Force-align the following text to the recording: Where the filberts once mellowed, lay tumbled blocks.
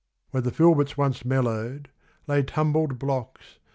Where 0.31 0.41
the 0.41 0.49
filberts 0.49 0.97
once 0.97 1.23
mellowed, 1.23 1.91
lay 2.25 2.41
tumbled 2.41 2.97
blocks. 2.97 3.59